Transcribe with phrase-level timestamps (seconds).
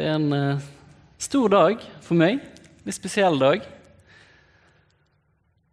[0.00, 0.60] Det er en eh,
[1.20, 2.38] stor dag for meg.
[2.40, 3.66] En Litt spesiell dag.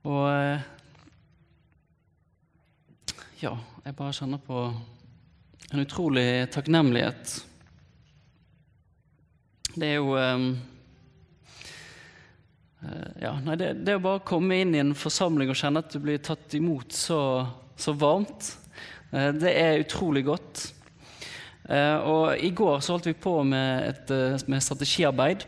[0.04, 0.66] Og eh,
[3.40, 3.54] ja,
[3.86, 7.38] jeg bare kjenner på en utrolig takknemlighet.
[9.78, 10.48] Det er jo eh,
[13.24, 16.04] Ja, nei, det, det å bare komme inn i en forsamling og kjenne at du
[16.04, 17.22] blir tatt imot så,
[17.80, 18.58] så varmt,
[19.08, 20.74] det er utrolig godt.
[21.68, 25.46] Eh, og I går så holdt vi på med, et, eh, med strategiarbeid.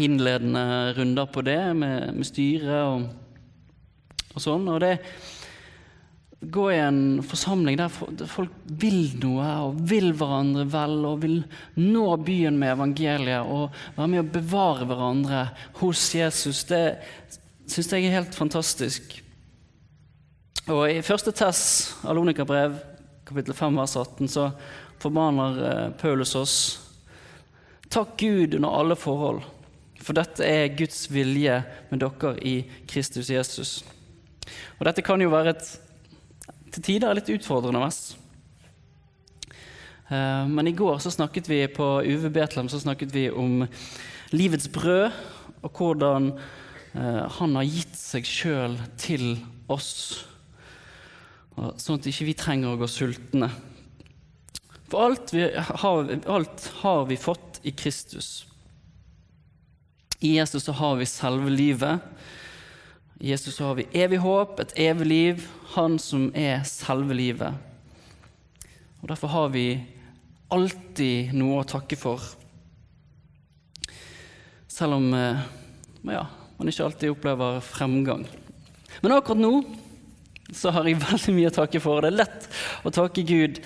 [0.00, 3.06] Innledende runder på det med, med styret og,
[4.34, 4.68] og sånn.
[4.72, 4.96] Og det
[6.42, 7.92] gå i en forsamling der
[8.26, 11.36] folk vil noe og vil hverandre vel og vil
[11.78, 15.44] nå byen med evangeliet og være med å bevare hverandre
[15.78, 16.98] hos Jesus, det
[17.70, 19.20] syns jeg er helt fantastisk.
[20.70, 21.62] Og I første Tess,
[22.06, 22.74] Alonika-brev,
[23.26, 24.48] kapittel 5, vers 18, så
[25.02, 26.56] formaner eh, Paulus oss
[27.92, 29.42] Takk Gud under alle forhold,
[30.00, 31.58] for dette er Guds vilje
[31.90, 32.54] med dere i
[32.88, 33.72] Kristus Jesus.
[34.78, 35.66] Og Dette kan jo være et
[36.72, 38.00] til tider litt utfordrende vers.
[40.08, 43.66] Eh, Men i går så snakket vi på UV Betlehem så snakket vi om
[44.32, 45.12] livets brød,
[45.62, 49.36] og hvordan eh, han har gitt seg sjøl til
[49.68, 50.24] oss,
[51.52, 53.50] sånn at ikke vi trenger å gå sultne.
[54.92, 58.46] For alt, vi har, alt har vi fått i Kristus.
[60.20, 62.00] I Jesus så har vi selve livet.
[63.20, 67.56] I Jesus så har vi evig håp, et evig liv, Han som er selve livet.
[69.00, 69.64] Og Derfor har vi
[70.52, 72.20] alltid noe å takke for.
[74.68, 75.40] Selv om eh,
[76.12, 76.26] ja,
[76.58, 78.26] man ikke alltid opplever fremgang.
[79.00, 79.54] Men akkurat nå
[80.52, 82.04] så har jeg veldig mye å takke for.
[82.04, 82.48] Det er lett
[82.84, 83.64] å takke Gud.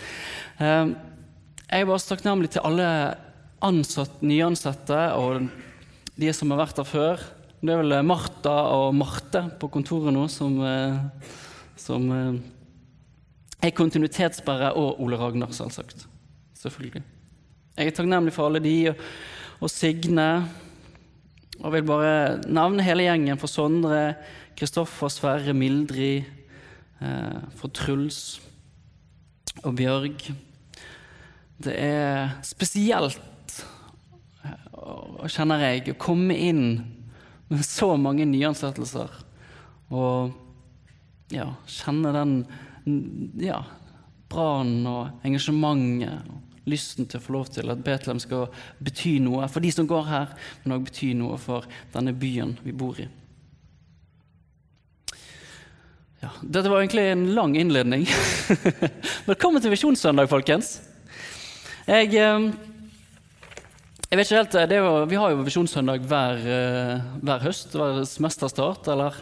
[1.66, 3.16] Eh, Jeg er bare så takknemlig til alle
[3.64, 5.48] ansatt, nyansatte og
[6.16, 7.24] de som har vært der før.
[7.60, 10.98] Det er vel Martha og Marte på kontoret nå som, eh,
[11.76, 12.38] som eh,
[13.66, 16.06] er kontinuitetsbærere, og Ole Ragnar, selvsagt.
[16.54, 17.02] Selvfølgelig.
[17.76, 18.94] Jeg er takknemlig for alle de,
[19.60, 20.46] og, Signe.
[21.64, 24.14] Og vil bare nevne hele gjengen for Sondre,
[24.56, 26.24] Kristoffer, Sverre, Mildrid,
[27.00, 28.40] eh, for Truls
[29.64, 30.30] og Bjørg.
[31.56, 33.62] Det er spesielt,
[34.44, 36.66] eh, kjenner jeg, å komme inn
[37.48, 39.12] med så mange nyansettelser
[39.94, 40.34] og
[41.32, 42.34] ja, kjenne den
[43.40, 43.62] ja,
[44.30, 48.48] brannen og engasjementet og lysten til å få lov til at Betlehem skal
[48.82, 50.34] bety noe for de som går her,
[50.64, 53.06] men òg bety noe for denne byen vi bor i.
[56.24, 58.06] Ja, dette var egentlig en lang innledning.
[59.30, 60.80] Velkommen til Visjonssøndag, folkens.
[61.86, 62.46] Jeg, eh,
[64.10, 68.00] jeg vet ikke helt, er jo, Vi har jo Visjonssøndag hver, eh, hver høst, hver
[68.02, 69.14] semesterstart, eller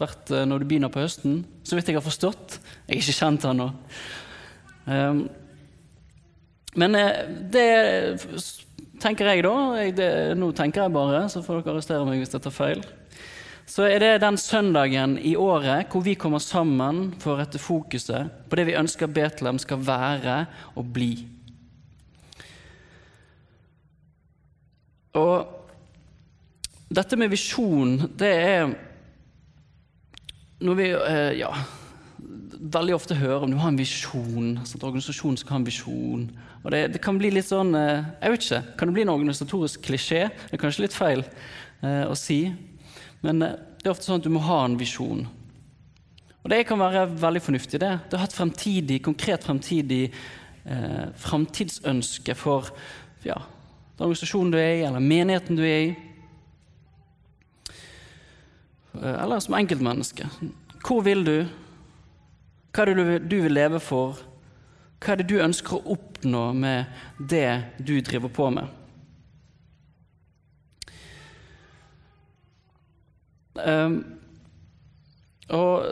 [0.00, 2.56] hvert eh, når du begynner på høsten, så vidt jeg har forstått.
[2.86, 3.68] Jeg er ikke kjent ennå.
[4.86, 5.28] Um,
[6.76, 7.20] men eh,
[7.52, 7.68] det
[9.02, 9.54] tenker jeg, da.
[9.82, 10.10] Jeg, det,
[10.40, 12.84] nå tenker jeg bare, så får dere arrestere meg hvis jeg tar feil.
[13.68, 18.48] Så er det den søndagen i året hvor vi kommer sammen for å rette fokuset
[18.48, 20.44] på det vi ønsker Betlehem skal være
[20.78, 21.35] og bli.
[25.16, 28.68] Og dette med visjon, det er
[30.62, 31.50] noe vi eh, ja,
[32.56, 34.56] veldig ofte hører om du har en visjon.
[34.62, 36.26] Sånn, at organisasjon skal ha en visjon.
[36.62, 39.14] Og det, det kan bli litt sånn eh, Jeg vet ikke, Kan det bli en
[39.14, 40.26] organisatorisk klisjé?
[40.48, 42.40] Det er kanskje litt feil eh, å si.
[43.24, 45.26] Men eh, det er ofte sånn at du må ha en visjon.
[46.42, 47.80] Og det kan være veldig fornuftig.
[47.82, 47.92] det.
[48.06, 52.70] Det å ha et fremtidig, konkret fremtidig eh, fremtidsønske for
[53.26, 53.40] ja,
[53.96, 55.96] den organisasjonen du er i, eller menigheten du er i.
[59.02, 60.28] Eh, Eller som enkeltmenneske.
[60.86, 61.36] Hvor vil du?
[62.72, 64.18] Hva er det du- du vil leve for?
[65.00, 66.86] Hva er det du ønsker å oppnå med
[67.28, 68.68] det du driver på med?
[73.66, 74.04] Um,
[75.48, 75.86] og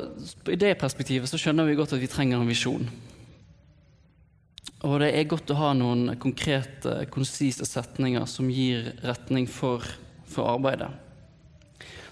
[0.52, 2.88] I det perspektivet så skjønner vi godt at vi trenger en visjon.
[4.84, 9.84] Og det er godt å ha noen konkrete, konsise setninger som gir retning for,
[10.28, 10.90] for arbeidet.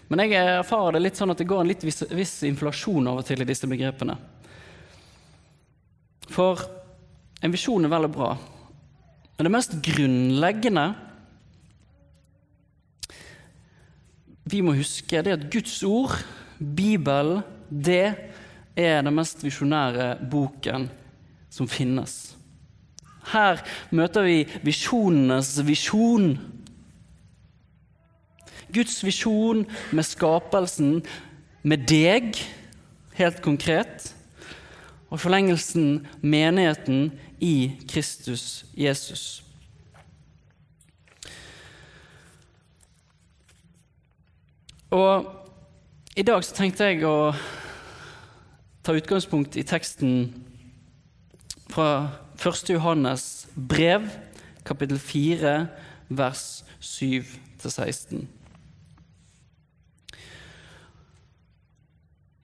[0.09, 3.21] Men jeg erfarer det litt sånn at det går en litt viss, viss inflasjon av
[3.21, 4.17] og til i disse begrepene.
[6.33, 6.65] For
[7.45, 8.33] en visjon er vel og bra,
[9.37, 10.85] men det mest grunnleggende
[14.53, 16.15] vi må huske, det er at Guds ord,
[16.59, 18.15] Bibelen, det
[18.77, 20.89] er den mest visjonære boken
[21.53, 22.35] som finnes.
[23.31, 23.63] Her
[23.95, 26.35] møter vi visjonenes visjon.
[28.73, 31.03] Guds visjon med skapelsen,
[31.63, 32.35] med deg,
[33.15, 34.09] helt konkret,
[35.13, 39.43] og forlengelsen menigheten i Kristus Jesus.
[44.93, 45.29] Og
[46.17, 47.33] i dag så tenkte jeg å
[48.85, 50.27] ta utgangspunkt i teksten
[51.73, 51.87] fra
[52.43, 52.71] 1.
[52.75, 54.09] Johannes brev,
[54.67, 55.67] kapittel 4,
[56.09, 58.27] vers 7-16.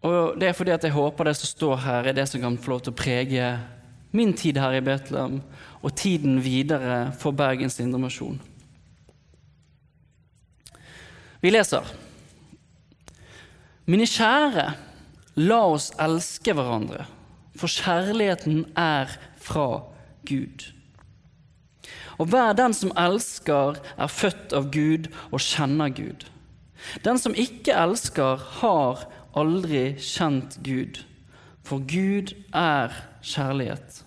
[0.07, 2.59] Og Det er fordi at jeg håper det som står her, er det som kan
[2.59, 3.49] få lov til å prege
[4.15, 5.41] min tid her i Betlehem
[5.83, 8.39] og tiden videre for Bergens Indremisjon.
[11.43, 11.87] Vi leser
[13.89, 14.65] Mine kjære,
[15.41, 17.07] la oss elske hverandre,
[17.57, 19.15] for kjærligheten er
[19.49, 19.69] fra
[20.29, 20.69] Gud.
[22.19, 26.27] Og hver den som elsker, er født av Gud og kjenner Gud.
[27.05, 29.07] Den som ikke elsker, har
[29.39, 31.03] aldri kjent Gud,
[31.67, 34.05] for Gud er kjærlighet.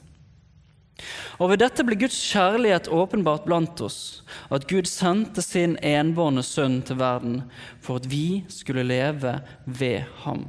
[1.42, 4.22] Og ved dette ble Guds kjærlighet åpenbart blant oss,
[4.54, 7.42] at Gud sendte sin enbårne sønn til verden
[7.82, 10.46] for at vi skulle leve ved ham.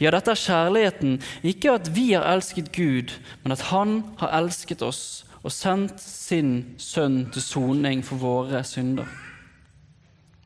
[0.00, 4.82] Ja, dette er kjærligheten, ikke at vi har elsket Gud, men at Han har elsket
[4.82, 9.08] oss og sendt sin sønn til soning for våre synder.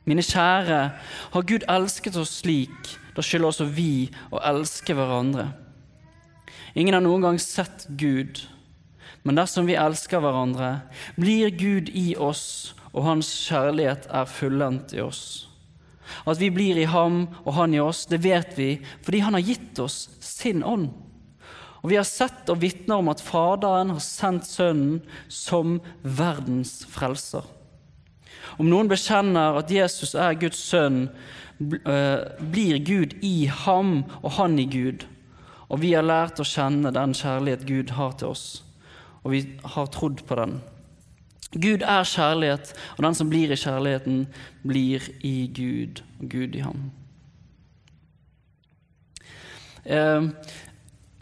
[0.08, 0.80] Mine kjære,
[1.32, 5.50] har Gud elsket oss slik, da skylder også vi å elske hverandre.
[6.78, 8.40] Ingen har noen gang sett Gud,
[9.22, 10.78] men dersom vi elsker hverandre,
[11.18, 15.48] blir Gud i oss, og Hans kjærlighet er fullendt i oss.
[16.28, 18.70] At vi blir i ham og han i oss, det vet vi
[19.04, 20.90] fordi han har gitt oss sin ånd.
[21.82, 24.98] Og vi har sett og vitner om at Faderen har sendt Sønnen
[25.30, 27.46] som verdens frelser.
[28.58, 31.08] Om noen bekjenner at Jesus er Guds sønn,
[31.60, 35.04] eh, blir Gud i ham og han i Gud.
[35.68, 38.62] Og vi har lært å kjenne den kjærlighet Gud har til oss,
[39.22, 40.60] og vi har trodd på den.
[41.56, 44.24] Gud er kjærlighet, og den som blir i kjærligheten,
[44.68, 46.90] blir i Gud, og Gud i ham.
[49.84, 50.28] Eh,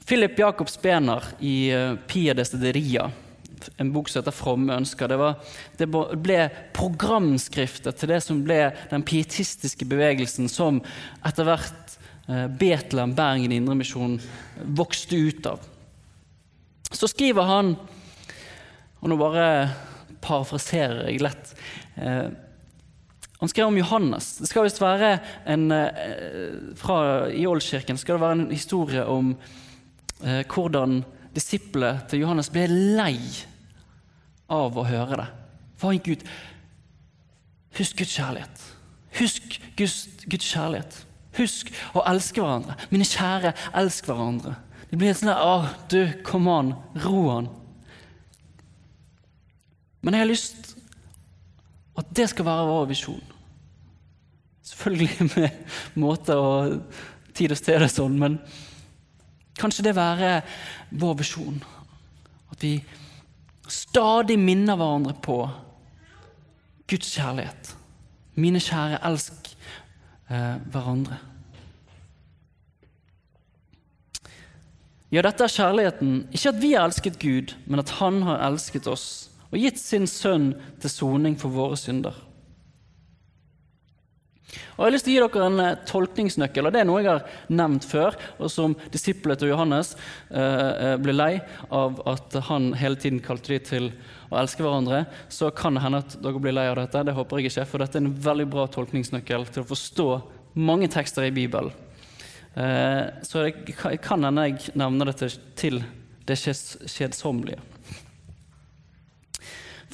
[0.06, 3.11] Philip Jakob Spener i eh, Pia Destederia,
[3.76, 5.38] en bok som heter 'Fromme ønsker', det, var,
[5.78, 5.88] det
[6.23, 10.82] ble programskriftet til det som ble den pietistiske bevegelsen som
[11.26, 11.99] etter hvert
[12.29, 14.19] eh, Betlehem Bergen Indremisjon
[14.75, 15.62] vokste ut av.
[16.90, 17.76] Så skriver han,
[19.00, 19.46] og nå bare
[20.27, 21.55] parafraserer jeg lett.
[21.97, 22.29] Eh,
[23.37, 24.37] han skrev om Johannes.
[24.41, 29.35] Det skal visst være en, eh, fra, I Ålkirken skal det være en historie om
[30.25, 31.03] eh, hvordan
[31.37, 33.19] disiplet til Johannes ble lei
[34.49, 35.27] av å høre det.
[35.77, 36.29] For han gikk ut?
[37.77, 38.63] Husk Guds kjærlighet.
[39.19, 41.03] Husk Guds, Guds kjærlighet.
[41.37, 42.79] Husk å elske hverandre.
[42.89, 44.56] Mine kjære, elsk hverandre.
[44.89, 46.73] Det blir sånn Å, du, kom an,
[47.05, 47.51] ro an.
[50.06, 50.69] Men jeg har lyst
[51.98, 53.32] at det skal være vår visjon.
[54.63, 56.77] Selvfølgelig med måte og
[57.34, 58.39] tid og sted og sånn, men
[59.58, 60.31] kanskje det være
[60.94, 61.58] vår visjon.
[62.55, 62.77] At vi
[63.67, 65.41] stadig minner hverandre på
[66.86, 67.75] Guds kjærlighet.
[68.39, 69.51] Mine kjære, elsk
[70.31, 71.19] eh, hverandre.
[75.10, 76.29] Ja, dette er kjærligheten.
[76.31, 80.05] Ikke at vi har elsket Gud, men at Han har elsket oss og gitt sin
[80.10, 80.51] sønn
[80.82, 82.17] til soning for våre synder.
[84.77, 86.69] Og Jeg har lyst til å gi dere en eh, tolkningsnøkkel.
[86.69, 89.94] og Det er noe jeg har nevnt før, og som disiplet til Johannes
[90.31, 91.32] eh, eh, ble lei
[91.75, 93.89] av at han hele tiden kalte de til
[94.31, 95.03] å elske hverandre.
[95.32, 97.05] Så kan det hende at dere blir lei av dette.
[97.08, 100.08] Det håper jeg ikke, for dette er en veldig bra tolkningsnøkkel til å forstå
[100.69, 101.72] mange tekster i Bibelen.
[102.55, 105.82] Eh, så det kan hende jeg nevner dette til,
[106.29, 107.76] det kjedsommelige.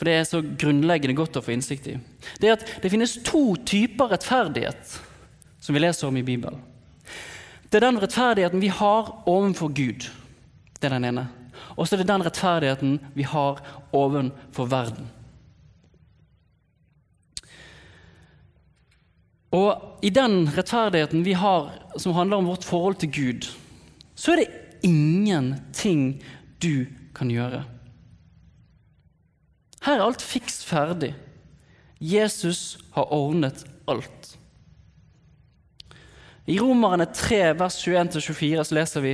[0.02, 1.92] For det er så grunnleggende godt å få innsikt i.
[2.42, 4.96] Det er at det finnes to typer rettferdighet
[5.62, 6.56] som vi leser om i Bibelen.
[7.70, 10.08] Det er den rettferdigheten vi har overfor Gud.
[10.74, 11.28] Det er den ene.
[11.76, 13.60] og så er det den rettferdigheten vi har
[13.94, 15.06] ovenfor verden.
[19.54, 23.46] Og i den rettferdigheten vi har som handler om vårt forhold til Gud,
[24.16, 24.50] så er det
[24.82, 26.24] ingenting
[26.58, 27.62] du kan gjøre.
[29.82, 31.12] Her er alt fiks ferdig.
[32.02, 34.36] Jesus har ordnet alt.
[36.46, 39.12] I Romerne 3, vers 21-24 så leser vi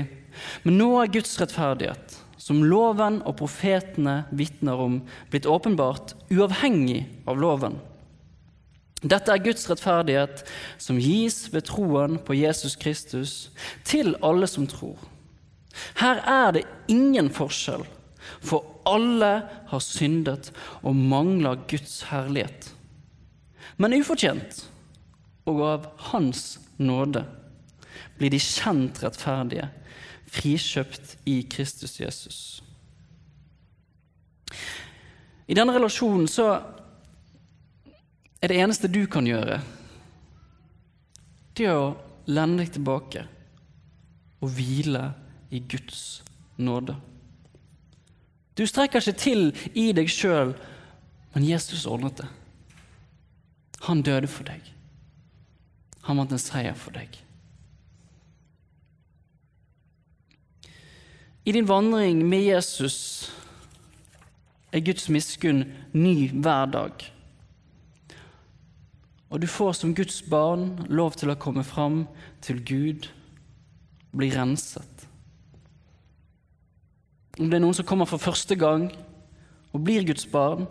[0.64, 7.40] Men nå er Guds rettferdighet, som loven og profetene vitner om, blitt åpenbart uavhengig av
[7.40, 7.76] loven.
[9.02, 10.42] Dette er Guds rettferdighet
[10.80, 13.34] som gis ved troen på Jesus Kristus
[13.86, 14.96] til alle som tror.
[16.00, 17.84] Her er det ingen forskjell,
[18.42, 19.32] for alle
[19.70, 20.50] har syndet
[20.82, 22.70] og mangler Guds herlighet.
[23.78, 24.64] Men ufortjent
[25.48, 27.24] og av Hans nåde
[28.18, 29.68] blir de kjent rettferdige,
[30.28, 32.38] frikjøpt i Kristus Jesus.
[35.48, 36.50] I denne relasjonen så
[38.38, 39.60] er det eneste du kan gjøre,
[41.58, 41.96] det er å
[42.30, 43.24] lende deg tilbake
[44.38, 45.08] og hvile
[45.50, 46.20] i Guds
[46.60, 46.94] nåde.
[48.58, 49.42] Du strekker ikke til
[49.78, 50.52] i deg sjøl,
[51.34, 52.26] men Jesus ordnet det.
[53.86, 54.64] Han døde for deg.
[56.08, 57.14] Han vant en seier for deg.
[61.46, 62.98] I din vandring med Jesus
[64.72, 65.62] er Guds miskunn
[65.94, 67.06] ny hver dag.
[69.30, 72.06] Og du får som Guds barn lov til å komme fram
[72.44, 73.08] til Gud,
[74.16, 74.97] bli renset.
[77.38, 78.88] Om det er noen som kommer for første gang
[79.70, 80.66] og blir Guds barn,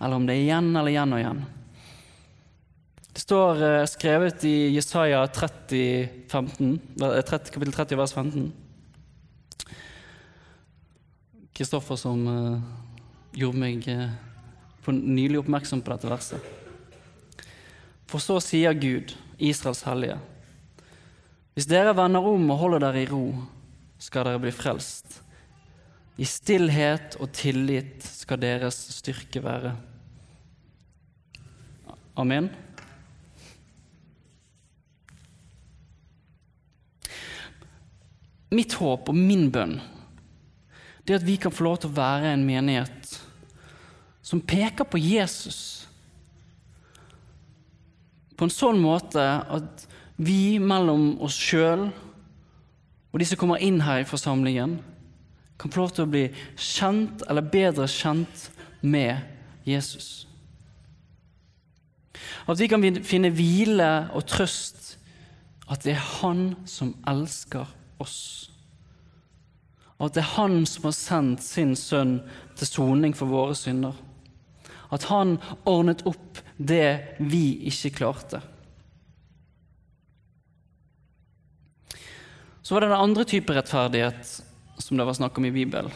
[0.00, 1.42] eller om det er igjen eller igjen og igjen.
[3.10, 8.50] Det står uh, skrevet i Jesaja 30, 15, 30, kapittel 30, vers 15.
[11.56, 12.60] Kristoffer som uh,
[13.36, 16.52] gjorde meg uh, nylig oppmerksom på dette verset.
[18.10, 20.18] For så sier Gud, Israels hellige,
[21.54, 23.24] hvis dere vender om og holder dere i ro,
[24.00, 25.20] skal dere bli frelst.
[26.20, 29.72] I stillhet og tillit skal deres styrke være.
[32.20, 32.50] Amen.
[38.50, 39.78] Mitt håp og min bønn
[41.06, 43.14] det er at vi kan få lov til å være en menighet
[44.26, 45.88] som peker på Jesus
[48.36, 49.86] på en sånn måte at
[50.20, 51.88] vi mellom oss sjøl
[53.10, 54.76] og de som kommer inn her i forsamlingen,
[55.60, 56.24] kan få lov til å bli
[56.56, 58.48] kjent eller bedre kjent
[58.80, 59.20] med
[59.68, 60.26] Jesus.
[62.48, 64.94] At vi kan finne hvile og trøst
[65.70, 67.68] at det er Han som elsker
[68.02, 68.50] oss.
[70.00, 72.18] Og at det er Han som har sendt sin sønn
[72.58, 73.94] til soning for våre synder.
[74.90, 75.36] At han
[75.70, 78.40] ordnet opp det vi ikke klarte.
[82.62, 84.32] Så var det den andre type rettferdighet
[84.80, 85.92] som det var snakk om i Bibelen.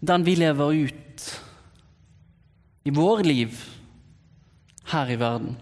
[0.00, 1.26] Den vi lever ut
[2.84, 3.58] i vår liv
[4.90, 5.54] her i verden.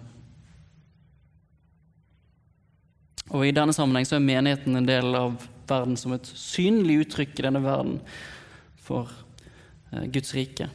[3.30, 5.36] Og I denne sammenheng så er menigheten en del av
[5.70, 8.00] verden som et synlig uttrykk i denne verden
[8.80, 9.12] for
[9.92, 10.70] eh, Guds rike.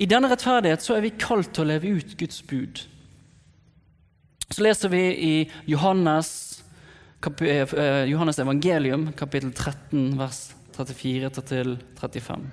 [0.00, 2.84] I denne rettferdighet så er vi kalt til å leve ut Guds bud.
[4.50, 5.34] Så leser vi i
[5.70, 6.49] Johannes,
[7.20, 12.46] Johannes evangelium, kapittel 13, vers 34-35.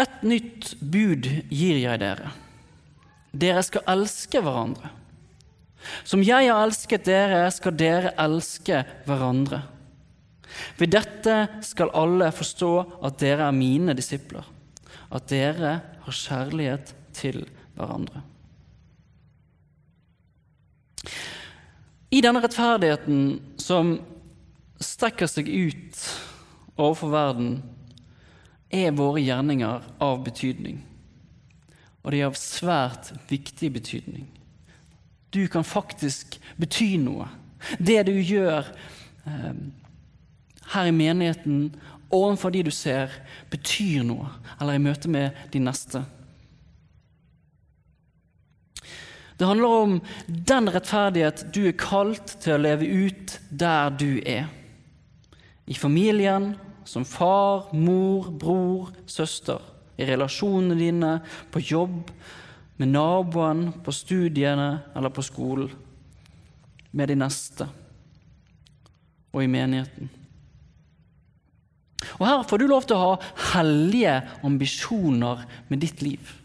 [0.00, 2.30] Et nytt bud gir jeg dere.
[3.34, 4.92] Dere skal elske hverandre.
[6.04, 9.62] Som jeg har elsket dere, skal dere elske hverandre.
[10.78, 11.36] Ved dette
[11.66, 12.72] skal alle forstå
[13.06, 14.46] at dere er mine disipler,
[15.10, 17.42] at dere har kjærlighet til
[17.74, 18.22] hverandre.
[22.10, 23.98] I denne rettferdigheten som
[24.80, 26.00] strekker seg ut
[26.80, 27.52] overfor verden,
[28.70, 30.80] er våre gjerninger av betydning.
[32.04, 34.28] Og de er av svært viktig betydning.
[35.30, 37.28] Du kan faktisk bety noe.
[37.78, 38.66] Det du gjør,
[39.26, 39.54] eh,
[40.72, 41.74] her i menigheten,
[42.10, 43.10] overfor de du ser,
[43.50, 44.30] betyr noe,
[44.60, 46.04] eller i møte med de neste.
[49.40, 49.92] Det handler om
[50.28, 54.50] den rettferdighet du er kalt til å leve ut der du er.
[55.64, 56.50] I familien,
[56.84, 59.62] som far, mor, bror, søster.
[59.96, 61.12] I relasjonene dine,
[61.48, 62.10] på jobb,
[62.76, 65.72] med naboen, på studiene eller på skolen.
[66.92, 67.68] Med de neste.
[69.32, 70.10] og i menigheten.
[72.18, 76.39] Og Her får du lov til å ha hellige ambisjoner med ditt liv.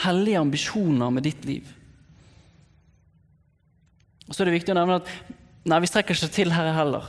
[0.00, 1.68] Hellige ambisjoner med ditt liv.
[4.28, 5.10] Og Så er det viktig å nevne at
[5.68, 7.04] nei, vi strekker ikke til her heller.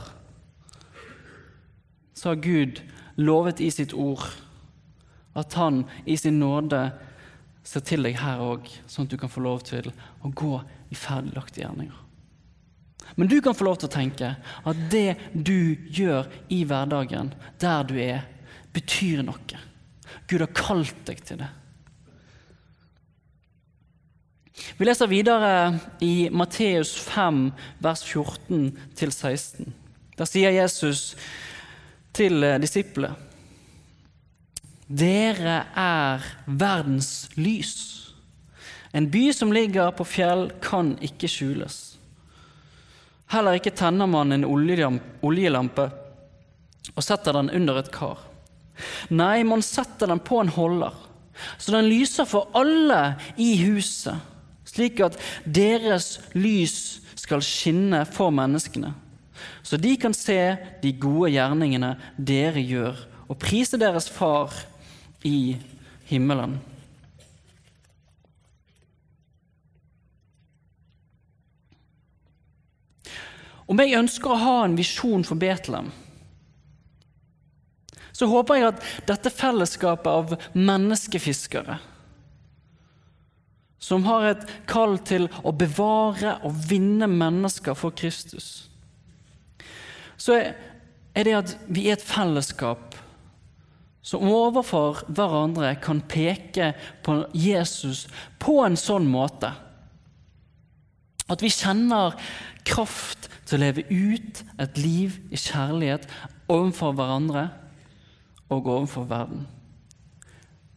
[2.14, 2.82] Så har Gud
[3.16, 4.26] lovet i sitt ord
[5.34, 6.86] at han i sin nåde
[7.64, 9.88] ser til deg her òg, sånn at du kan få lov til
[10.22, 10.58] å gå
[10.92, 12.00] i ferdiglagte gjerninger.
[13.16, 17.88] Men du kan få lov til å tenke at det du gjør i hverdagen, der
[17.88, 18.24] du er,
[18.74, 19.60] betyr noe.
[20.28, 21.50] Gud har kalt deg til det.
[24.54, 27.48] Vi leser videre i Matteus 5,
[27.82, 29.72] vers 14-16.
[30.14, 31.14] Der sier Jesus
[32.14, 33.16] til disiplene
[34.84, 37.72] Dere er verdens lys.
[38.94, 41.78] En by som ligger på fjell, kan ikke skjules.
[43.32, 45.88] Heller ikke tenner man en oljelampe
[46.92, 48.20] og setter den under et kar.
[49.08, 50.92] Nei, man setter den på en holder,
[51.58, 54.20] så den lyser for alle i huset,
[54.74, 58.92] slik at deres lys skal skinne for menneskene,
[59.64, 60.38] så de kan se
[60.82, 64.52] de gode gjerningene dere gjør, og prise deres Far
[65.24, 65.56] i
[66.10, 66.58] himmelen.
[73.64, 75.88] Om jeg ønsker å ha en visjon for Betlehem,
[78.14, 81.80] så håper jeg at dette fellesskapet av menneskefiskere,
[83.84, 88.70] som har et kall til å bevare og vinne mennesker for Kristus,
[90.16, 92.96] så er det at vi er et fellesskap
[94.04, 96.72] som overfor hverandre kan peke
[97.04, 98.06] på Jesus
[98.40, 99.52] på en sånn måte
[101.32, 102.16] at vi kjenner
[102.68, 106.04] kraft til å leve ut et liv i kjærlighet
[106.52, 107.46] overfor hverandre
[108.52, 109.46] og overfor verden.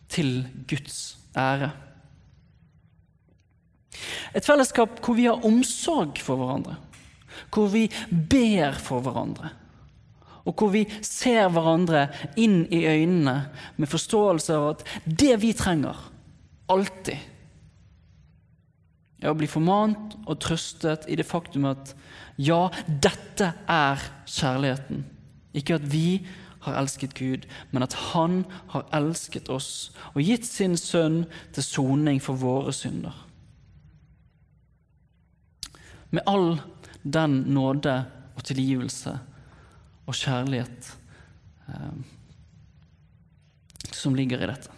[0.07, 1.73] Til Guds ære.
[4.35, 6.77] Et fellesskap hvor vi har omsorg for hverandre,
[7.53, 9.53] hvor vi ber for hverandre,
[10.47, 12.07] og hvor vi ser hverandre
[12.39, 13.39] inn i øynene
[13.75, 15.97] med forståelse av at det vi trenger,
[16.71, 17.17] alltid
[19.21, 21.93] er å bli formant og trøstet i det faktum at
[22.37, 25.01] ja, dette er kjærligheten.
[25.57, 26.21] Ikke at vi
[26.67, 31.23] har elsket Gud, men at Han har elsket oss og gitt sin sønn
[31.55, 33.15] til soning for våre synder.
[36.09, 36.59] Med all
[37.03, 37.95] den nåde
[38.35, 39.15] og tilgivelse
[40.07, 40.91] og kjærlighet
[41.67, 41.93] eh,
[43.91, 44.73] som ligger i dette.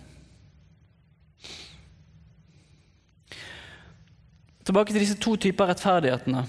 [4.65, 6.43] Tilbake til disse to typer rettferdighetene.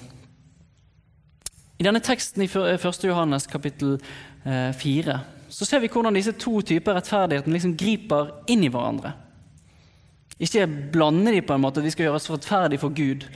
[1.81, 3.05] I denne teksten i 1.
[3.09, 3.97] Johannes kapittel
[4.45, 9.13] 4 eh, så ser vi hvordan disse to typer rettferdigheten liksom griper inn i hverandre.
[10.41, 13.27] Ikke blande de på en måte vi skal gjøre oss rettferdige for Gud,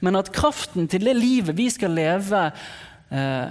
[0.00, 2.46] men at kraften til det livet vi skal leve
[3.10, 3.48] eh,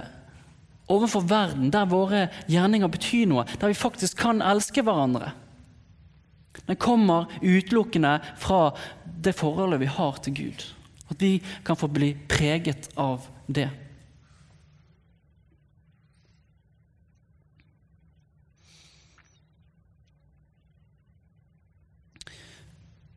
[0.88, 5.32] overfor verden, der våre gjerninger betyr noe, der vi faktisk kan elske hverandre,
[6.66, 8.70] den kommer utelukkende fra
[9.04, 10.66] det forholdet vi har til Gud.
[11.10, 13.68] At vi kan få bli preget av det.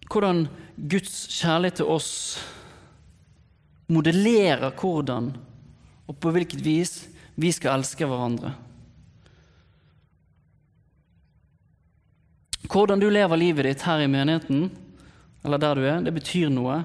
[0.07, 0.47] Hvordan
[0.89, 2.11] Guds kjærlighet til oss
[3.91, 5.31] modellerer hvordan
[6.07, 6.93] og på hvilket vis
[7.39, 8.53] vi skal elske hverandre.
[12.67, 14.67] Hvordan du lever livet ditt her i menigheten,
[15.45, 16.81] eller der du er, det betyr noe.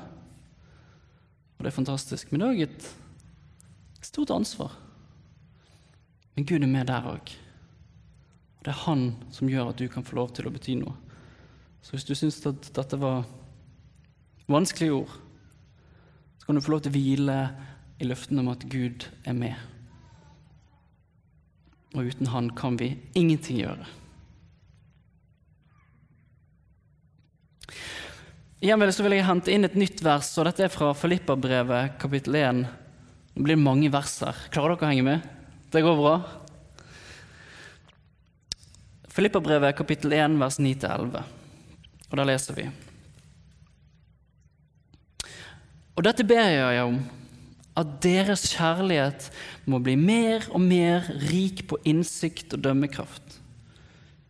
[1.56, 2.30] Og det er fantastisk.
[2.30, 2.90] Men det er òg et
[4.06, 4.76] stort ansvar.
[6.36, 7.32] Men Gud er med der òg.
[8.58, 10.94] Og det er Han som gjør at du kan få lov til å bety noe.
[11.82, 13.24] Så hvis du syns at dette var
[14.46, 15.16] vanskelige ord,
[16.42, 17.34] så kan du få lov til å hvile
[18.02, 19.54] i løftene om at Gud er med.
[21.94, 23.86] Og uten Han kan vi ingenting gjøre.
[28.58, 32.66] Igjen vil, jeg hente inn et nytt vers, og dette er fra Filippabrevet kapittel 1.
[33.38, 34.44] Det blir mange vers her.
[34.50, 35.32] Klarer dere å henge med?
[35.70, 36.18] Det går bra?
[39.14, 41.22] Filippabrevet kapittel 1 vers 9-11.
[42.10, 42.72] Og der leser vi.
[46.02, 46.96] Og dette ber jeg om,
[47.78, 49.28] at deres kjærlighet
[49.70, 53.38] må bli mer og mer rik på innsikt og dømmekraft,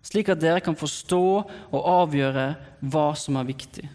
[0.05, 1.25] slik at dere kan forstå
[1.73, 2.45] og avgjøre
[2.93, 3.89] hva som er viktig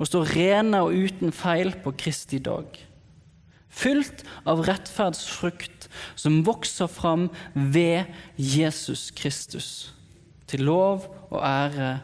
[0.00, 2.66] og stå rene og uten feil på Kristi dag.
[3.70, 5.88] Fylt av rettferdsfrukt
[6.18, 9.92] som vokser fram ved Jesus Kristus,
[10.48, 11.98] til lov og ære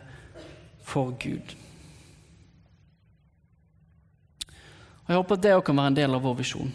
[0.85, 1.57] for Gud.
[5.07, 6.73] Og Jeg håper at det òg kan være en del av vår visjon.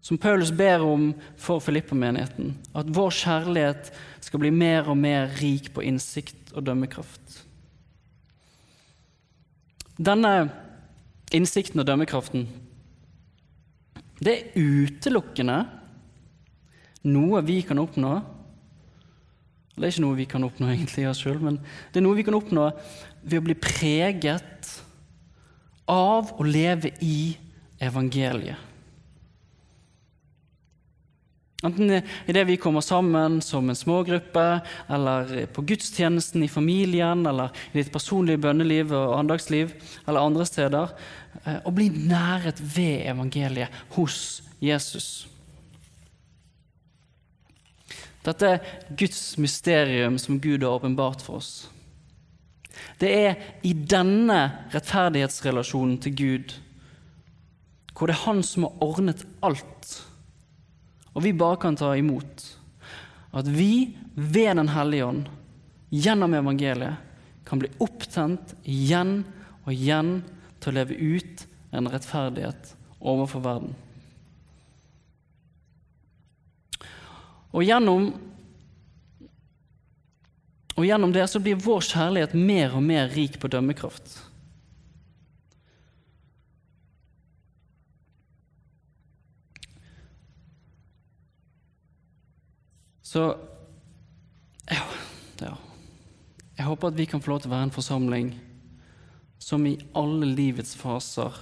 [0.00, 3.90] Som Paulus ber om for Filippa-menigheten, at vår kjærlighet
[4.24, 7.36] skal bli mer og mer rik på innsikt og dømmekraft.
[10.00, 10.48] Denne
[11.36, 12.48] innsikten og dømmekraften,
[14.24, 15.60] det er utelukkende
[17.12, 18.16] noe vi kan oppnå.
[19.76, 21.60] Det er ikke noe vi kan oppnå egentlig i oss sjøl, men
[21.92, 22.70] det er noe vi kan oppnå
[23.22, 24.72] ved å bli preget
[25.90, 27.36] av å leve i
[27.82, 28.66] evangeliet.
[31.62, 31.90] Enten
[32.26, 37.92] idet vi kommer sammen som en smågruppe, eller på gudstjenesten i familien, eller i ditt
[37.92, 39.74] personlige bønneliv og andagsliv,
[40.06, 40.94] eller andre steder.
[41.44, 45.26] Å eh, bli næret ved evangeliet hos Jesus.
[48.24, 51.68] Dette er Guds mysterium som Gud har åpenbart for oss.
[53.00, 54.40] Det er i denne
[54.72, 56.54] rettferdighetsrelasjonen til Gud,
[57.94, 59.90] hvor det er Han som har ordnet alt,
[61.12, 62.46] og vi bare kan ta imot,
[63.36, 65.28] at vi ved Den hellige ånd,
[65.90, 66.96] gjennom evangeliet,
[67.44, 69.24] kan bli opptent igjen
[69.64, 70.20] og igjen
[70.60, 73.72] til å leve ut en rettferdighet overfor verden.
[77.50, 78.12] Og gjennom
[80.80, 84.14] og gjennom det så blir vår kjærlighet mer og mer rik på dømmekraft.
[93.10, 93.24] Så
[94.70, 94.86] ja,
[95.42, 95.52] ja.
[96.56, 98.32] Jeg håper at vi kan få lov til å være en forsamling
[99.42, 101.36] som i alle livets faser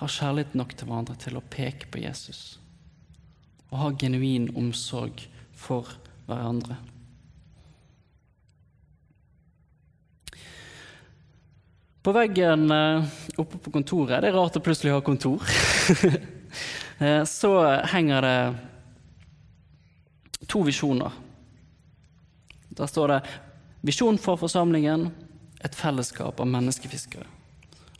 [0.00, 2.56] har kjærlighet nok til hverandre til å peke på Jesus
[3.70, 6.78] og ha genuin omsorg for hverandre hverandre.
[12.02, 13.04] På veggen eh,
[13.36, 15.44] oppe på kontoret Det er rart å plutselig ha kontor.
[17.00, 17.54] Eh, så
[17.88, 18.54] henger det
[20.44, 21.14] to visjoner.
[22.76, 23.20] Der står det
[23.80, 25.06] 'Visjon for forsamlingen
[25.64, 27.24] et fellesskap av menneskefiskere'.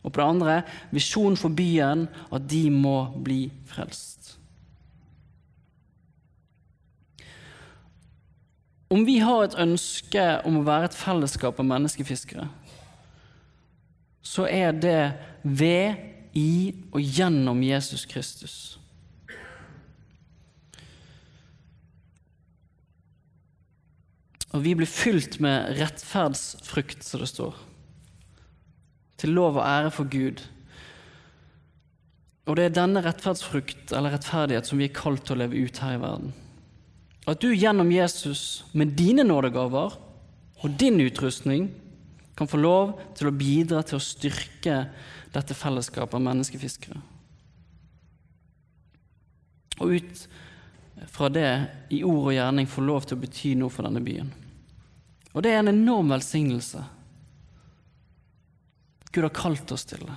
[0.04, 0.62] Og på det andre
[0.92, 4.19] 'Visjon for byen at de må bli frelst'.
[8.90, 12.48] Om vi har et ønske om å være et fellesskap av menneskefiskere,
[14.22, 15.02] så er det
[15.42, 18.54] ved, i og gjennom Jesus Kristus.
[24.50, 27.58] Og vi blir fylt med rettferdsfrukt, som det står.
[29.18, 30.42] Til lov og ære for Gud.
[32.46, 35.82] Og det er denne rettferdsfrukt eller rettferdighet som vi er kalt til å leve ut
[35.82, 36.32] her i verden.
[37.28, 39.96] At du gjennom Jesus, med dine nådegaver
[40.60, 41.68] og din utrustning,
[42.36, 44.76] kan få lov til å bidra til å styrke
[45.34, 47.00] dette fellesskapet av menneskefiskere.
[49.80, 50.22] Og ut
[51.08, 51.50] fra det,
[51.92, 54.32] i ord og gjerning, få lov til å bety noe for denne byen.
[55.32, 56.82] Og det er en enorm velsignelse
[59.10, 60.16] Gud har kalt oss til det.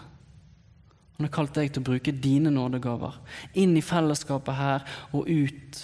[1.18, 3.16] Han har kalt deg til å bruke dine nådegaver
[3.58, 4.86] inn i fellesskapet her
[5.18, 5.80] og ut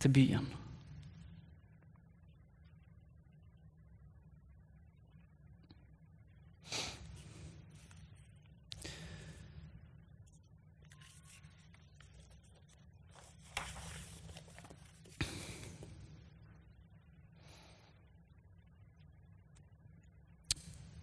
[0.00, 0.48] til byen.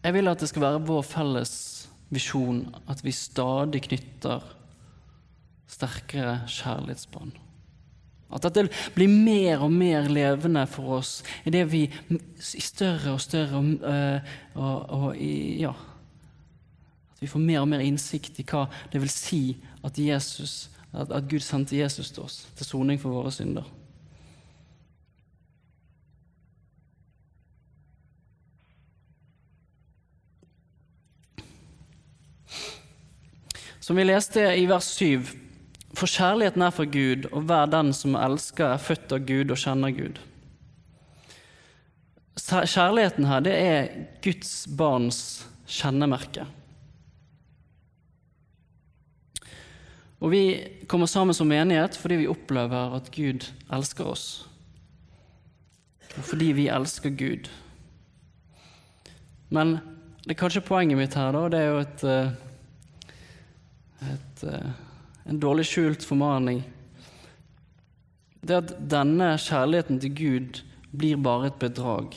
[0.07, 1.49] Jeg vil at det skal være vår felles
[2.15, 4.45] visjon at vi stadig knytter
[5.67, 7.46] sterkere kjærlighetsbånd.
[8.27, 13.61] At dette blir mer og mer levende for oss idet vi i større og større
[13.61, 13.69] og,
[14.53, 15.71] og, og ja,
[17.13, 19.41] At vi får mer og mer innsikt i hva det vil si
[19.83, 23.63] at, Jesus, at, at Gud sendte Jesus til oss til soning for våre synder.
[33.79, 35.46] Som vi leste i vers 7
[35.97, 39.61] for kjærligheten er fra Gud, og hver den som elsker, er født av Gud og
[39.61, 40.19] kjenner Gud.
[42.37, 43.89] Kjærligheten her, det er
[44.23, 45.21] Guds barns
[45.65, 46.45] kjennemerke.
[50.17, 50.43] Og vi
[50.89, 54.27] kommer sammen som menighet fordi vi opplever at Gud elsker oss.
[56.17, 57.49] Og fordi vi elsker Gud.
[59.53, 59.77] Men
[60.23, 62.29] det er kanskje poenget mitt her, da, det er jo et, uh,
[64.07, 64.86] et, eh,
[65.27, 66.63] en dårlig skjult formaning.
[68.41, 70.61] Det at denne kjærligheten til Gud
[70.95, 72.15] blir bare et bedrag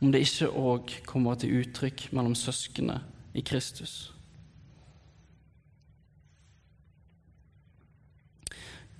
[0.00, 3.00] om det ikke òg kommer til uttrykk mellom søsknene
[3.34, 4.12] i Kristus.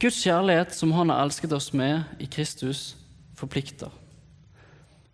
[0.01, 2.97] Guds kjærlighet, som Han har elsket oss med i Kristus,
[3.37, 3.93] forplikter.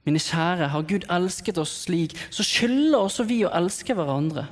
[0.06, 4.46] Mine kjære, har Gud elsket oss slik, så skylder også vi å elske hverandre.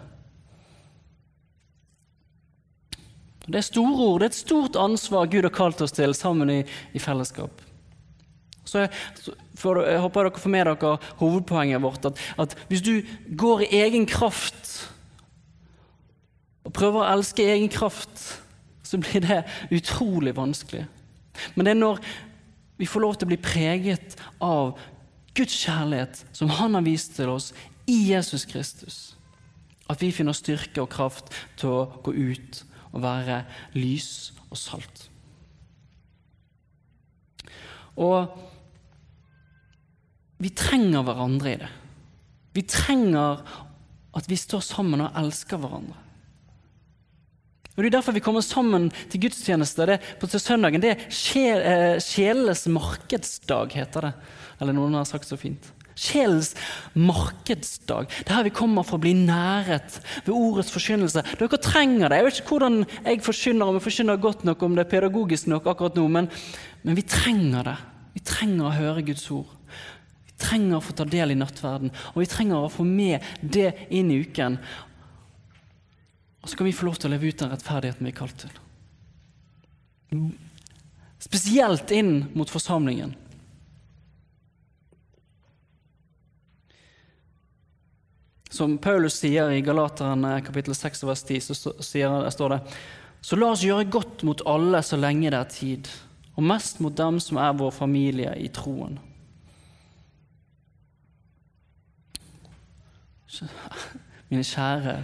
[3.49, 6.51] Det er store ord, det er et stort ansvar Gud har kalt oss til sammen
[6.53, 6.59] i,
[6.93, 7.63] i fellesskap.
[8.69, 8.91] Så jeg,
[9.57, 12.05] for, jeg, håper dere får med dere hovedpoenget vårt.
[12.05, 13.01] At, at, hvis du
[13.41, 14.91] går i egen kraft
[16.69, 18.27] og prøver å elske i egen kraft,
[18.85, 19.41] så blir det
[19.73, 20.85] utrolig vanskelig.
[21.55, 22.03] Men det er når
[22.79, 24.77] vi får lov til å bli preget av
[25.39, 27.53] Guds kjærlighet, som Han har vist til oss
[27.89, 29.17] i Jesus Kristus,
[29.89, 33.43] at vi finner styrke og kraft til å gå ut og være
[33.77, 35.07] lys og salt.
[37.99, 38.35] Og
[40.39, 41.71] vi trenger hverandre i det.
[42.55, 43.43] Vi trenger
[44.19, 46.05] at vi står sammen og elsker hverandre.
[47.79, 50.83] Og Det er derfor vi kommer sammen til gudstjeneste det, på til søndagen.
[50.83, 54.15] Det er eh, sjelenes markedsdag, heter det.
[54.59, 55.63] Eller noen har sagt så fint.
[55.99, 56.53] Sjelens
[56.95, 58.07] markedsdag.
[58.23, 61.25] Det er her vi kommer for å bli næret ved ordets forkynnelse.
[61.41, 62.21] Dere trenger det.
[62.21, 65.51] Jeg vet ikke hvordan jeg forkynner, om jeg forkynner godt nok, om det er pedagogisk
[65.51, 66.31] nok akkurat nå, men,
[66.87, 67.79] men vi trenger det.
[68.15, 69.51] Vi trenger å høre Guds ord
[70.27, 73.73] Vi trenger å få ta del i nattverden, og vi trenger å få med det
[73.95, 74.59] inn i uken.
[76.43, 78.45] Og så kan vi få lov til å leve ut den rettferdigheten vi er kalt
[78.45, 78.55] til.
[81.19, 83.17] Spesielt inn mot forsamlingen.
[88.49, 92.61] Som Paulus sier i Galateren kapittel 6 vers 10, så sier, står det
[93.21, 95.91] Så la oss gjøre godt mot alle så lenge det er tid,
[96.39, 98.99] og mest mot dem som er vår familie i troen.
[104.31, 104.97] Mine kjære,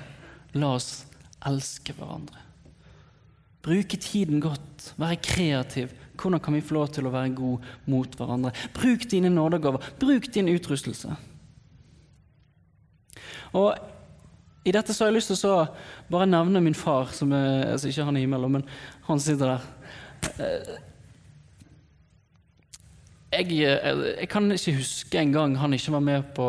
[0.56, 1.04] la oss
[1.44, 2.40] elske hverandre.
[3.64, 5.92] Bruke tiden godt, være kreativ.
[6.20, 8.52] Hvordan kan vi få lov til å være god mot hverandre?
[8.76, 11.16] Bruk dine nådegaver, bruk din utrustelse.
[13.52, 13.74] Og
[14.64, 15.66] I dette så har jeg lyst til å
[16.10, 18.64] bare nevne min far, som er, altså ikke han i himmelen, men
[19.08, 19.66] han sitter der.
[20.40, 20.72] Eh,
[23.34, 26.48] jeg, eh, jeg kan ikke huske en gang han ikke var med på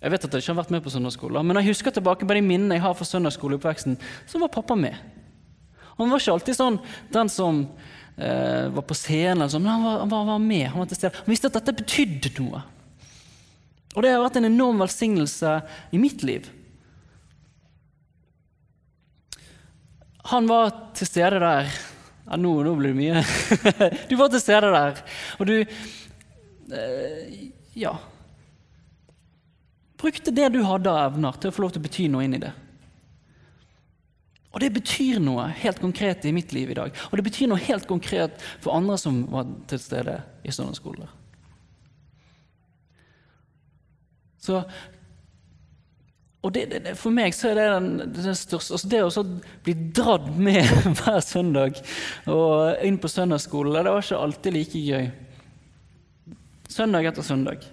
[0.00, 2.36] jeg vet at jeg ikke har vært med på søndagsskole, men jeg husker tilbake på
[2.36, 4.96] de minnene jeg har fra søndagsskoleoppveksten, så var pappa med.
[5.98, 6.78] Han var ikke alltid sånn
[7.12, 7.58] den som
[8.16, 10.66] eh, var på scenen, sånn, men han var, han, var, med.
[10.72, 11.12] Han var til.
[11.12, 12.62] Han visste at dette betydde noe.
[13.96, 15.56] Og det har vært en enorm velsignelse
[15.90, 16.46] i mitt liv.
[20.30, 21.72] Han var til stede der.
[22.28, 23.24] Ja, nå, nå blir det mye.
[24.10, 25.02] du var til stede der,
[25.40, 27.96] og du eh, Ja
[30.00, 32.36] brukte det du hadde av evner, til å få lov til å bety noe inn
[32.38, 32.52] i det.
[34.50, 36.94] Og det betyr noe helt konkret i mitt liv i dag.
[37.10, 41.12] Og det betyr noe helt konkret for andre som var til stede i søndagsskoler.
[44.40, 44.62] Så
[46.40, 49.24] og det, det, For meg så er det den, den største altså Det å
[49.66, 50.64] bli dratt med
[51.00, 51.82] hver søndag
[52.30, 55.10] og inn på søndagsskolen, det var ikke alltid like gøy.
[56.70, 57.66] Søndag etter søndag.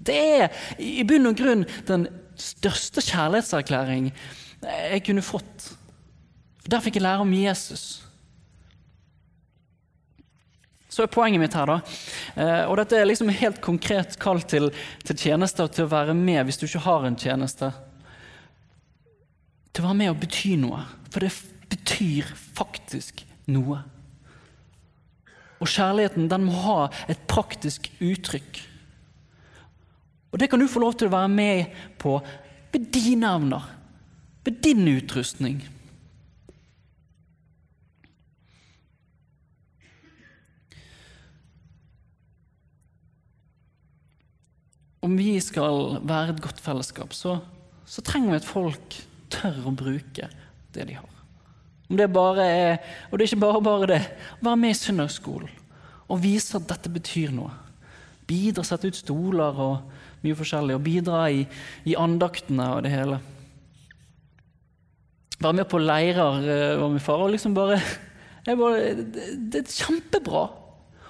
[0.00, 2.08] Det er i bunn og grunn den
[2.40, 4.10] største kjærlighetserklæring
[4.64, 5.70] jeg kunne fått.
[6.66, 8.00] Der fikk jeg lære om Jesus.
[10.90, 11.76] Så er poenget mitt her, da.
[12.34, 14.72] Eh, og dette er liksom helt konkret kall til,
[15.06, 17.70] til tjenester, til å være med hvis du ikke har en tjeneste.
[19.70, 20.82] Til å være med og bety noe.
[21.14, 21.30] For det
[21.70, 23.84] betyr faktisk noe.
[25.60, 26.78] Og kjærligheten den må ha
[27.10, 28.64] et praktisk uttrykk.
[30.30, 32.16] Og det kan du få lov til å være med på
[32.70, 33.66] ved dine evner,
[34.46, 35.62] ved din utrustning.
[45.00, 47.38] Om vi skal være et godt fellesskap, så,
[47.88, 48.98] så trenger vi at folk
[49.32, 50.28] tør å bruke
[50.74, 51.16] det de har.
[51.90, 52.76] Om det bare er,
[53.08, 54.02] og det er ikke bare bare det.
[54.44, 55.56] Være med i søndagsskolen
[56.10, 57.52] og vise at dette betyr noe.
[58.26, 60.76] Bidra, sette ut stoler og mye forskjellig.
[60.76, 61.44] Og bidra i,
[61.86, 63.18] i andaktene og det hele.
[65.40, 67.22] Være med på leirer eh, var min far.
[67.24, 67.78] og liksom bare,
[68.46, 70.42] bare det, det, er kjempebra.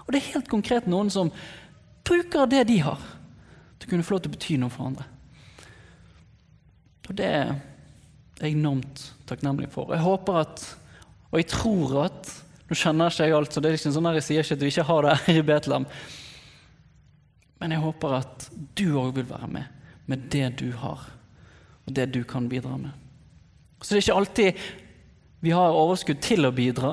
[0.05, 1.33] Og det er helt konkret noen som
[2.07, 3.01] bruker det de har,
[3.81, 5.09] til å kunne få lov til å bety noe for andre.
[7.09, 9.91] Og det, er jeg enormt takknemlig for.
[9.91, 10.63] Jeg håper at,
[11.33, 12.37] og jeg tror at
[12.71, 14.67] Nå kjenner ikke jeg alt, så det er ikke sånn jeg sier ikke at du
[14.69, 15.87] ikke har det her i Betlehem.
[17.59, 18.45] Men jeg håper at
[18.79, 21.03] du òg vil være med, med det du har,
[21.83, 22.95] og det du kan bidra med.
[23.83, 24.63] Så det er ikke alltid
[25.43, 26.93] vi har overskudd til å bidra,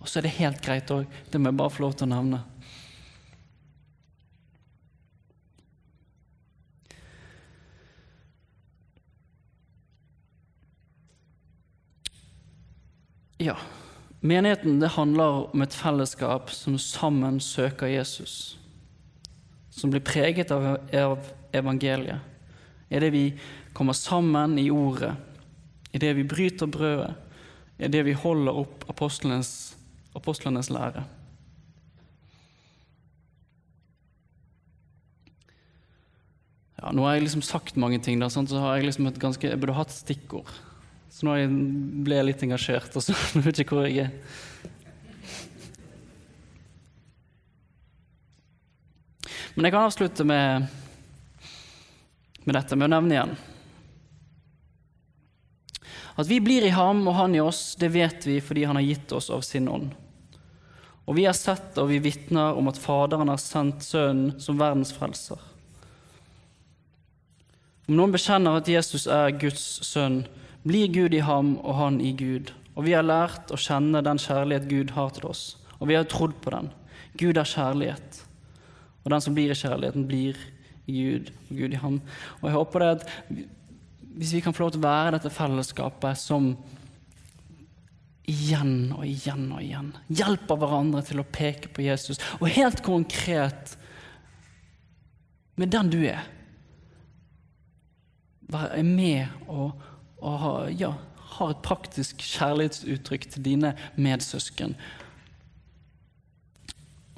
[0.00, 1.04] og så er det helt greit òg.
[1.28, 2.40] Det må jeg bare få lov til å nevne.
[13.40, 13.56] Ja,
[14.20, 18.58] menigheten det handler om et fellesskap som sammen søker Jesus.
[19.72, 21.24] Som blir preget av,
[21.56, 22.20] evangeliet.
[22.92, 23.24] I det vi
[23.72, 25.14] kommer sammen i ordet,
[25.88, 27.16] i det vi bryter brødet,
[27.80, 29.72] i det vi holder opp apostlenes,
[30.12, 31.06] apostlenes lære.
[36.76, 39.64] Ja, nå har jeg liksom sagt mange ting, da, så har jeg liksom ganske, jeg
[39.64, 40.52] burde hatt stikkord.
[41.10, 41.34] Så nå
[42.06, 44.14] ble jeg litt engasjert, og så vet jeg ikke hvor jeg er.
[49.54, 50.68] Men jeg kan avslutte med,
[52.46, 53.34] med dette, med å nevne igjen.
[56.20, 58.86] At vi blir i ham og han i oss, det vet vi fordi han har
[58.86, 59.90] gitt oss av sin ånd.
[61.10, 64.92] Og vi har sett og vi vitner om at Faderen har sendt Sønnen som verdens
[64.94, 65.40] frelser.
[67.88, 70.22] Om noen bekjenner at Jesus er Guds sønn,
[70.62, 72.52] blir Gud i ham og han i Gud.
[72.76, 75.44] Og vi har lært å kjenne den kjærlighet Gud har til oss,
[75.78, 76.70] og vi har trodd på den.
[77.20, 78.20] Gud er kjærlighet,
[79.04, 80.38] og den som blir i kjærligheten, blir
[80.88, 81.98] i Gud og Gud i ham.
[82.40, 83.08] Og jeg håper det at
[84.20, 86.52] hvis vi kan få lov til å være dette fellesskapet som
[88.30, 93.76] igjen og igjen og igjen hjelper hverandre til å peke på Jesus, og helt konkret
[95.60, 96.24] med den du er,
[98.50, 99.89] være med og
[100.20, 100.90] og har, ja,
[101.36, 104.74] har et praktisk kjærlighetsuttrykk til dine medsøsken,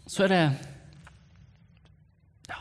[0.07, 0.43] så er det
[2.51, 2.59] ja,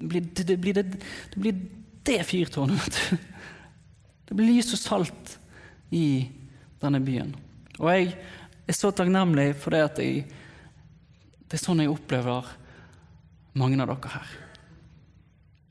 [0.00, 0.86] det blir det, det, blir det,
[1.32, 1.58] det, blir
[2.06, 3.00] det fyrtårnet.
[4.26, 5.36] Det blir lys og salt
[5.94, 6.26] i
[6.82, 7.28] denne byen.
[7.78, 8.08] Og jeg
[8.66, 10.24] er så takknemlig for det at jeg,
[11.46, 12.48] det er sånn jeg opplever
[13.56, 14.32] mange av dere her.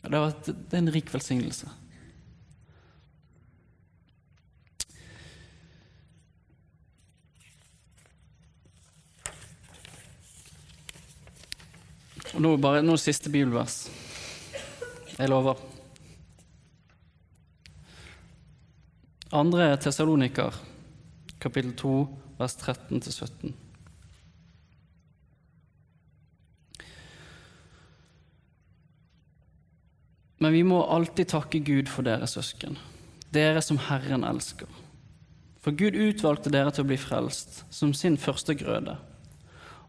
[0.06, 0.22] Det
[0.54, 1.68] er en rik velsignelse.
[12.36, 13.86] Og nå bare nå siste bibelvers.
[15.16, 15.56] Jeg lover.
[19.36, 20.58] Andre Tessaloniker,
[21.40, 21.94] kapittel 2,
[22.38, 23.54] vers 13-17.
[30.44, 32.76] Men vi må alltid takke Gud for dere søsken,
[33.32, 34.68] dere som Herren elsker.
[35.64, 39.00] For Gud utvalgte dere til å bli frelst som sin første grøde.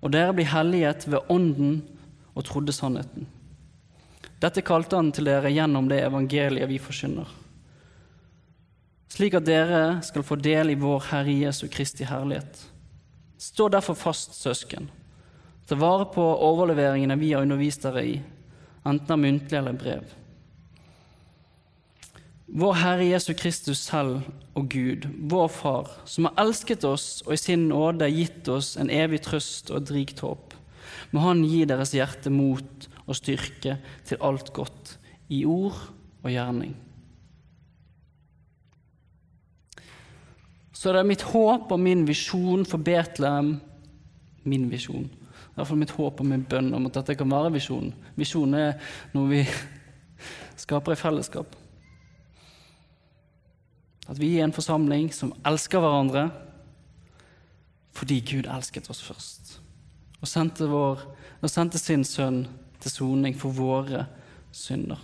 [0.01, 1.83] Og dere blir helliget ved Ånden
[2.37, 3.27] og trodde sannheten.
[4.42, 7.29] Dette kalte han til dere gjennom det evangeliet vi forkynner.
[9.16, 12.59] Slik at dere skal få del i vår Herre Jesu Kristi herlighet.
[13.40, 14.90] Stå derfor fast, søsken.
[15.66, 18.16] Ta vare på overleveringene vi har undervist dere i,
[18.85, 20.05] enten av muntlig eller brev.
[22.46, 24.20] Vår Herre Jesu Kristus selv
[24.55, 28.92] og Gud, vår Far, som har elsket oss og i sin nåde gitt oss en
[28.92, 30.55] evig trøst og et rikt håp
[31.12, 34.97] må Han gi deres hjerte mot og styrke til alt godt,
[35.29, 35.79] i ord
[36.23, 36.75] og gjerning.
[40.77, 43.57] Så det er mitt håp og min visjon for Betlehem
[44.47, 45.09] Min visjon.
[45.11, 47.90] Det er fall mitt håp og min bønn om at dette kan være visjonen.
[48.14, 49.40] Visjonen er noe vi
[50.63, 51.57] skaper i fellesskap.
[54.07, 56.29] At vi er en forsamling som elsker hverandre
[57.96, 59.57] fordi Gud elsket oss først
[60.21, 61.02] og sendte, vår,
[61.42, 62.44] og sendte sin sønn
[62.83, 64.06] til soning for våre
[64.54, 65.00] synder.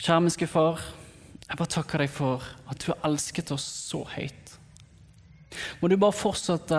[0.00, 0.80] Kjermiske Far,
[1.44, 4.54] jeg bare takker deg for at du har elsket oss så høyt.
[5.80, 6.78] Må du bare fortsette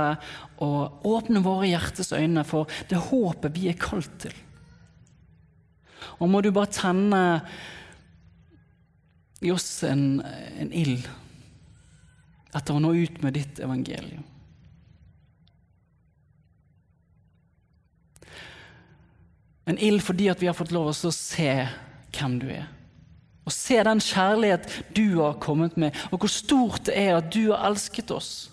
[0.64, 0.70] å
[1.12, 4.34] åpne våre hjertes øyne for det håpet vi er kalt til.
[6.18, 7.22] Og må du bare tenne
[9.42, 11.06] i oss en, en ild
[12.56, 14.26] etter å nå ut med ditt evangelium.
[19.70, 21.52] En ild fordi at vi har fått lov til å se
[22.12, 22.68] hvem du er.
[23.48, 27.50] Og se den kjærlighet du har kommet med, og hvor stort det er at du
[27.50, 28.52] har elsket oss.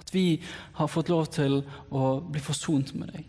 [0.00, 0.40] At vi
[0.76, 3.26] har fått lov til å bli forsont med deg.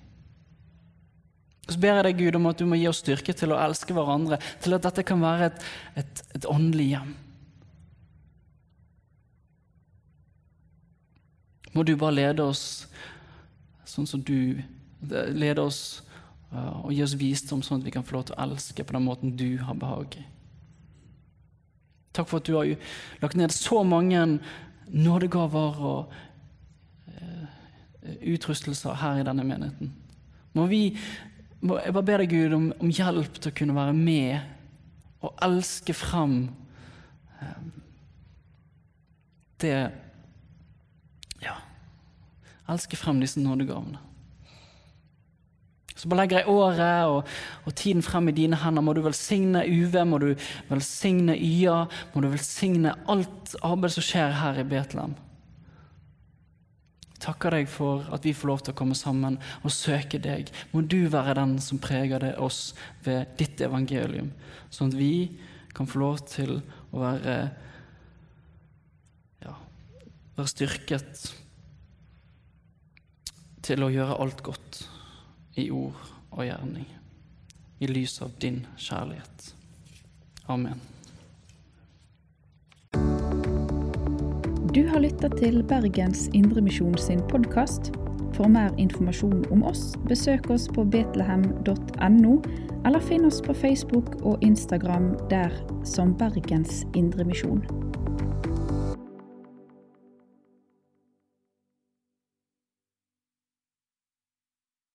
[1.70, 3.94] Så ber jeg deg, Gud, om at du må gi oss styrke til å elske
[3.94, 5.66] hverandre, til at dette kan være et,
[6.02, 7.12] et, et åndelig hjem.
[11.74, 12.88] Må du bare lede oss
[13.90, 14.62] sånn som du
[15.10, 16.02] leder oss
[16.54, 18.96] uh, og gi oss visdom, sånn at vi kan få lov til å elske på
[18.96, 20.26] den måten du har behag i.
[22.16, 22.74] Takk for at du har
[23.22, 24.26] lagt ned så mange
[24.90, 26.14] nådegaver og
[27.14, 27.48] uh,
[28.20, 29.94] utrustelser her i denne menigheten.
[30.58, 30.84] Må vi,
[31.62, 35.36] må, jeg bare ber deg, Gud, om, om, hjelp til å kunne være med og
[35.46, 36.42] elske frem
[37.40, 37.58] uh,
[39.60, 39.76] det
[42.70, 44.00] elske frem disse nådegavene.
[46.00, 47.32] Så bare legger jeg året og,
[47.66, 48.84] og, tiden frem i dine hender.
[48.86, 50.30] Må du velsigne UV, må du
[50.70, 51.82] velsigne YA,
[52.14, 55.18] må du velsigne alt arbeid som skjer her i Betlehem.
[57.20, 60.48] Takker deg for at vi får lov til å komme sammen og søke deg.
[60.72, 62.70] Må du være den som preger det oss
[63.04, 64.32] ved ditt evangelium,
[64.72, 65.14] sånn at vi
[65.76, 66.62] kan få lov til
[66.96, 67.36] å være,
[69.44, 69.58] ja,
[70.40, 71.28] være styrket
[73.70, 74.80] til å gjøre alt godt
[75.62, 75.98] i ord
[76.34, 76.88] og gjerning,
[77.80, 79.52] i lys av din kjærlighet.
[80.50, 80.82] Amen.
[84.74, 87.92] Du har lytta til Bergens Indremisjon sin podkast.
[88.38, 92.36] For mer informasjon om oss, besøk oss på betlehem.no,
[92.88, 95.54] eller finn oss på Facebook og Instagram der
[95.84, 97.66] som Bergens Indremisjon.